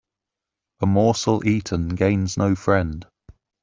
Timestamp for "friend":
2.55-3.05